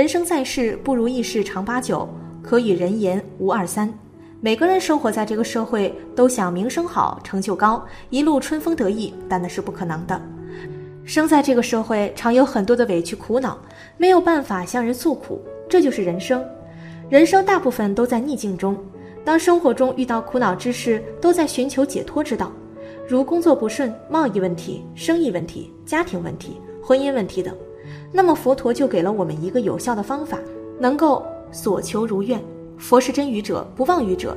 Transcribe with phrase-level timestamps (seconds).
[0.00, 2.08] 人生在世，不如意事常八九，
[2.42, 3.92] 可与人言无二三。
[4.40, 10.18] 每个人生活在这个社会，都想名声好、成就高、一路春风得意，但那是不可能的。
[11.04, 13.58] 生在这个社会，常有很多的委屈苦恼，
[13.98, 15.38] 没有办法向人诉苦，
[15.68, 16.42] 这就是人生。
[17.10, 18.74] 人生大部分都在逆境中，
[19.22, 22.50] 当生活中遇到苦恼之事，都在寻求解脱之道，
[23.06, 27.54] 如工作不顺、贸易问题、生意问题、家庭问题、婚姻问题等。
[28.12, 30.38] 那么佛陀就给了我们一个有效的方法，
[30.78, 32.40] 能够所求如愿。
[32.78, 34.36] 佛是真语者，不妄语者。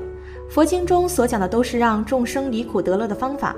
[0.50, 3.56] 佛经中所讲的都是让众生离苦得乐的方法，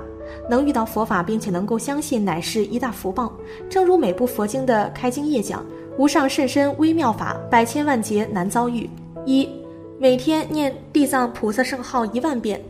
[0.48, 3.32] 能遇到佛法并且能够相信，乃是一大福报。
[3.68, 5.64] 正如每部佛经的开经页讲
[5.98, 8.88] ：“无上甚深微妙法，百千万劫难遭遇。”
[9.26, 9.48] 一，
[9.98, 12.62] 每天念地藏菩萨圣号一万遍，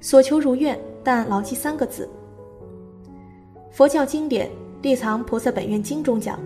[0.00, 0.78] 所求如愿。
[1.02, 2.06] 但牢记三个字。
[3.70, 4.46] 佛教经典
[4.82, 6.38] 《地藏菩萨本愿经》中讲：“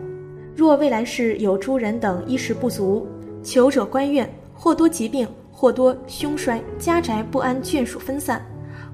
[0.55, 3.07] 若未来世有诸人等衣食不足，
[3.43, 8.39] 求者官愿。”或多疾病，或多凶衰，家宅不安，眷属分散；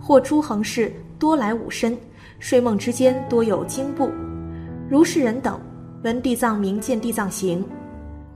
[0.00, 1.96] 或诸横事多来五身，
[2.38, 4.10] 睡梦之间多有惊怖。
[4.88, 5.60] 如是人等，
[6.02, 7.62] 闻地藏名，见地藏行，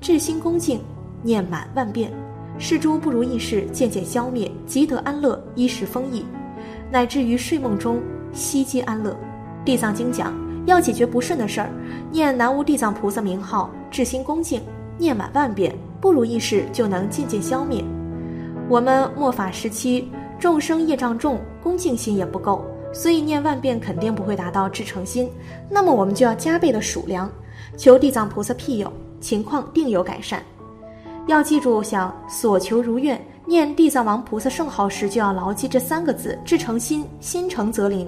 [0.03, 0.79] 至心恭敬，
[1.23, 2.13] 念满万遍，
[2.59, 6.27] 是诸不如意事渐渐消灭，即得安乐，衣食丰溢，
[6.93, 8.03] 乃至于睡梦中
[8.35, 9.17] 悉皆安乐。
[9.65, 10.31] 地藏经讲，
[10.67, 11.71] 要解决不顺的事儿，
[12.11, 14.63] 念南无地藏菩萨名号，至心恭敬，
[14.99, 15.75] 念满万遍。
[16.01, 17.83] 不如意事就能渐渐消灭。
[18.69, 25.31] 我们末法时期众生业障重，恭敬心也不够，所以念万遍肯定不会达到至诚心。
[25.71, 27.31] 那么我们就要加倍的数量，
[27.77, 30.43] 求地藏菩萨庇佑，情况定有改善。
[31.27, 38.07] 要记住，想所求如愿，念地藏王菩萨圣号时就要牢记这三个字：至诚心，心诚则灵。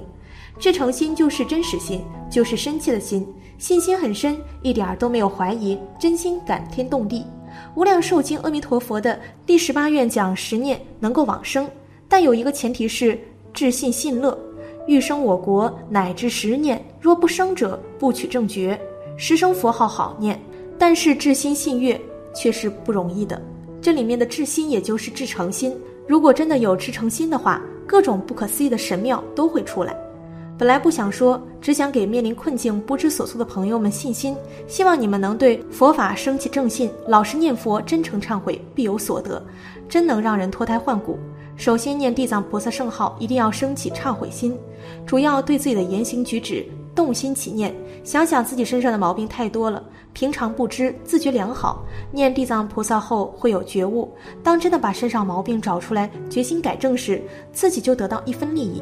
[0.59, 3.27] 至诚心就是真实心，就是深切的心，
[3.57, 7.23] 信心很深，一点儿都没有怀疑，真心感天动地。
[7.75, 11.69] 无量寿经阿弥陀佛的第十八愿讲十念能够往生，
[12.07, 13.19] 但有一个前提是
[13.53, 14.37] 至信信乐，
[14.87, 18.79] 欲生我国乃至十念，若不生者不取正觉。
[19.15, 20.39] 十声佛号好念，
[20.77, 21.99] 但是至心信乐
[22.35, 23.41] 却是不容易的。
[23.81, 25.75] 这里面的至心也就是至诚心，
[26.07, 29.95] 如果真的有至诚心的话，各种不可思议的神妙都会出来。
[30.57, 34.35] 本来不想说，只想给面临困境不知所措的朋友们信心，
[34.67, 39.39] 希望你们能对佛法升起正信，老实念佛，真诚忏悔，必有所得，
[39.87, 41.19] 真能让人脱胎换骨。
[41.55, 44.57] 首先念地藏菩萨圣号，一定要升起忏悔心，
[45.05, 46.65] 主要对自己的言行举止
[46.95, 51.85] 动心起念，想想自己身上的毛病太多了，平常不知，自觉良好。
[52.11, 58.81] 念地藏菩萨后会有觉悟，当真的把身上毛病找出来，决心改正时，自己就得到一分利益。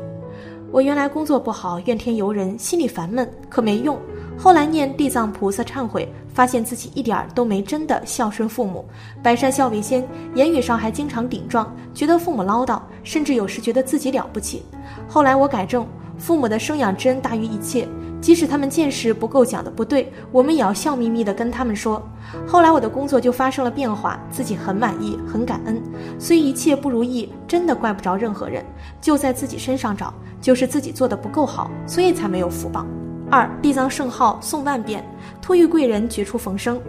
[0.76, 3.98] 我原来工作不好，怨天尤人，心里烦闷，可没用。
[4.38, 8.84] 后来念地藏菩萨忏悔，发现自己一点儿都没真的孝顺父母，
[9.24, 14.64] 百善孝为先，言语上还经常顶撞，觉得父母唠叨，甚至有时觉得自己了不起。
[15.08, 15.88] 后来我改正，
[16.18, 17.88] 父母的生养之恩大于一切，
[18.20, 22.06] 即使他们见识不够讲的不对，我们也要笑眯眯地跟他们说。
[22.46, 25.82] 后来我的工作就发生了变化，自己很满意，很感恩。
[26.20, 28.62] 所以一切不如意，真的怪不着任何人，
[29.00, 30.14] 就在自己身上找。
[30.46, 32.86] 就是自己做的不够好，所以才没有福报。
[33.32, 35.04] 二地藏圣号诵万遍，
[35.42, 36.80] 托遇贵人，绝处逢生。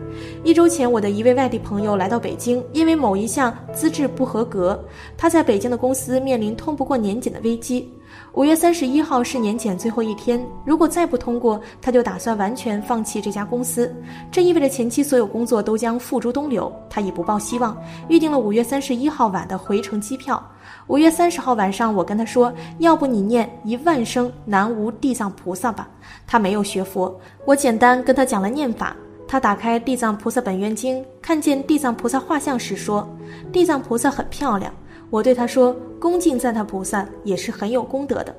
[0.45, 4.79] 一周前，我的一位外地朋友来到北京，因为某一项资质不合格，
[5.17, 7.91] 他在北京的公司面临通不过年检的危机。
[8.35, 13.91] 五月三十一号是年检最后一天，如果再不通过，他就打算完全放弃这家公司。
[14.31, 16.71] 这意味着前期所有工作都将付诸东流。
[16.91, 17.75] 他已不抱希望，
[18.11, 20.43] 预定了五月三十一号晚的回程机票。
[20.89, 25.89] 五月三十号晚上，我跟他说：“要不你念一万声南无地藏菩萨吧。”
[26.29, 28.97] 他没有学佛，我简单跟他讲了念法。
[29.27, 33.09] 他打开《地藏菩萨本愿经》，看见地藏菩萨画像时说
[33.53, 34.73] ：“地藏菩萨很漂亮。”
[35.11, 38.33] 我对他说：“恭敬赞叹菩萨也是很有功德的。”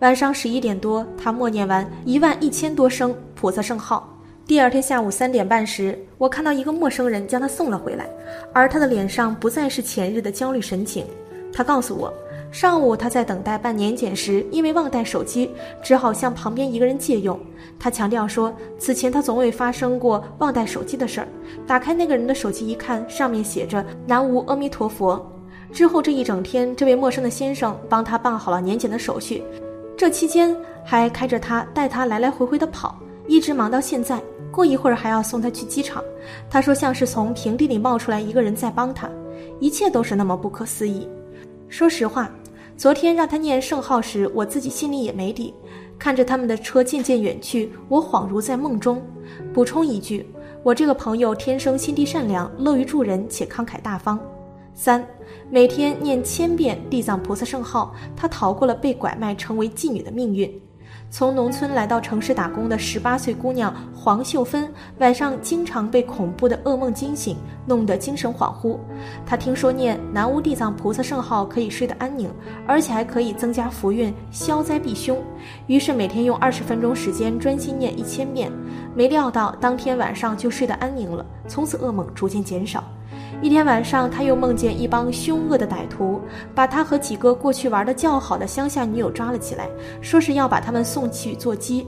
[0.00, 4.08] 晚上十一点多，他默念完一万一千多声菩萨圣号。
[4.44, 8.08] 第二天下午三点半时，我看到一个陌生人将他送了回来，
[8.52, 11.06] 而他的脸上不再是前日的焦虑神情。
[11.52, 12.12] 他告诉我，
[12.50, 15.50] 上午他在等待办年检时，因为忘带手机，
[15.82, 17.38] 只好向旁边一个人借用。
[17.78, 21.28] 他强调说，此前他从未发生过忘带手机的事儿。
[21.66, 25.24] 打开那个人的手机一看，上面写着“南无阿弥陀佛”。
[25.72, 29.42] 之后这一整天，这位陌生的先生帮他办好了年检的手续，
[29.96, 30.54] 这期间
[30.84, 34.20] 还开着他带他来来回回的跑，一直忙到现在。
[34.50, 36.04] 过一会儿还要送他去机场。
[36.50, 39.08] 他说像是从平地里冒出来一个人在帮他，
[39.60, 41.08] 一切都是那么不可思议。
[41.72, 42.30] 说实话，
[42.76, 45.54] 昨天让他念圣号时，我自己心里也没底。
[45.98, 49.02] 看着他们的车渐渐远去，我恍如在梦中。
[49.54, 50.28] 补充一句，
[50.62, 54.20] 我这个朋友天生心地善良，乐于助人且慷慨大方。
[54.74, 55.02] 三，
[55.48, 60.60] 每天念千遍地藏菩萨圣号，他逃过了被拐卖成为妓女的命运。
[61.12, 67.36] 从农村来到城市打工的十八岁姑娘黄秀芬，晚上经常被恐怖的噩梦惊醒，
[67.66, 68.78] 弄得精神恍惚。
[69.26, 72.30] 她听说念南无地藏菩萨圣号可以睡得安宁，
[72.66, 75.22] 而且还可以增加福运、消灾避凶，
[75.66, 78.50] 于是每天用二十分钟时间专心念一千遍。
[78.94, 82.82] 没料到当天晚上就睡得安宁了，从此噩梦逐渐减少。
[83.40, 86.20] 一天晚上，他又梦见一帮凶恶的歹徒
[86.54, 89.68] 把他和几个过去玩的较好的乡下女友抓了起来，
[90.00, 91.86] 说是要把他们送去做鸡。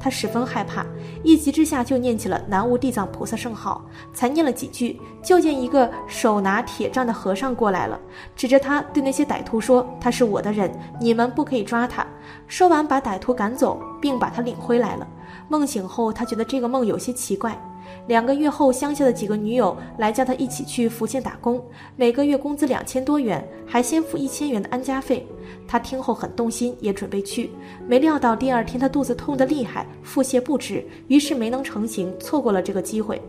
[0.00, 0.84] 他十分害怕，
[1.22, 3.84] 一急之下就念起了南无地藏菩萨圣号。
[4.14, 7.98] 才念了几句，就见一个手拿铁杖的和尚过来了，
[8.34, 10.70] 指着他对那些歹徒说：“他是我的人，
[11.00, 12.06] 你们不可以抓他。”
[12.48, 15.06] 说完，把歹徒赶走，并把他领回来了。
[15.48, 17.58] 梦醒后，他觉得这个梦有些奇怪。
[18.06, 21.62] 两个月后，乡下的几个女友来叫他一起去福建打工，
[21.96, 25.26] 每个月工资两千多元，还先付一千元的安家费。
[25.66, 27.50] 他听后很动心，也准备去。
[27.86, 33.20] 没料到第二天他肚子痛得厉害，腹泻不止，于是没能成行，错过了这个机会。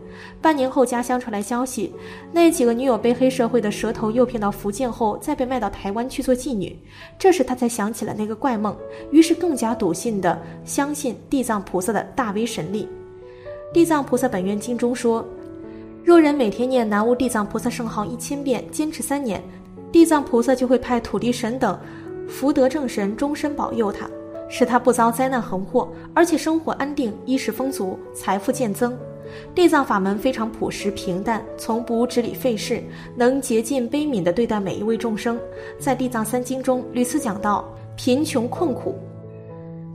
[0.42, 1.94] 半年后，家乡传来消息，
[2.34, 6.78] 那几个女友被黑社会的蛇头诱骗到福建后，再被卖到台湾去做妓女。
[7.18, 8.76] 这时他才想起了那个怪梦，
[9.12, 12.88] 于是更加笃信的相信地藏菩萨的大威神力。
[13.76, 15.28] 地藏菩萨本愿经中说，
[16.02, 19.44] 若人每天念南无地藏菩萨圣号一千遍，坚持三年，
[19.92, 21.78] 地藏菩萨就会派土地神等
[22.26, 24.10] 福德正神终身保佑他，
[24.48, 28.98] 使他不遭灾难横祸，而且生活安定，衣食丰足，财富渐增。
[29.54, 32.82] 地藏法门非常朴实平淡，从不执理费事，
[33.14, 35.38] 能竭尽悲悯地对待每一位众生。
[35.78, 38.98] 在地藏三经中屡次讲到贫穷困苦。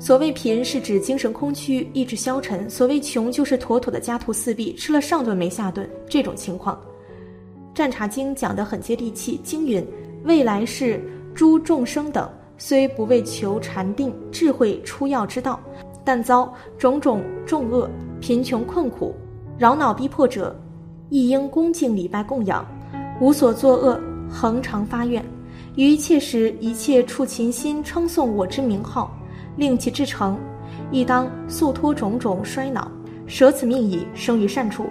[0.00, 6.74] 所谓贫是指精神空虚、意志消沉；所谓穷就是妥妥的家徒四壁，吃了上顿没下顿这种情况。
[7.74, 9.86] 《占察经》讲得很接地气，经云：
[10.24, 10.98] 未来世
[11.34, 12.26] 诸众生等，
[12.56, 15.60] 虽不为求禅定、智慧出药之道，
[16.02, 17.86] 但遭种种重恶、
[18.22, 19.14] 贫穷困苦、
[19.58, 20.58] 扰恼逼迫者，
[21.10, 22.66] 亦应恭敬礼拜供养，
[23.20, 24.00] 无所作恶，
[24.30, 25.22] 恒常发愿，
[25.76, 29.14] 于一切时一切处勤心称颂我之名号。
[29.56, 30.38] 令其至诚，
[30.90, 32.90] 亦当速脱种种衰恼，
[33.26, 34.86] 舍此命矣，生于善处。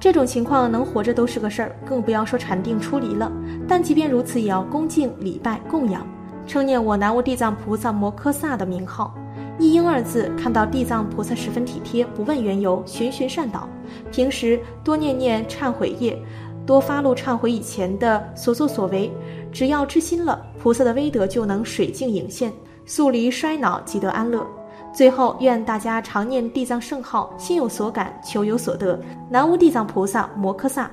[0.00, 3.30] 这种情况能活着都是个事儿，更不要说禅定出离了。
[3.66, 6.06] 但即便如此，也要恭敬礼拜供养，
[6.46, 9.14] 称念我南无地藏菩萨摩诃萨的名号。
[9.58, 13.68] 一英二字，看到地藏菩萨十分体贴，不问缘由，循循善导。
[14.12, 16.16] 平时多念念忏悔业，
[16.64, 19.10] 多发露忏悔以前的所作所为，
[19.50, 22.52] 只要知心了，菩萨的威德就能水镜影现。
[22.88, 24.46] 速离衰老，即得安乐。
[24.94, 28.98] 最后，愿大家常念地藏圣号，心有所感，求有所得。
[29.28, 30.90] 南无地藏菩萨摩诃萨。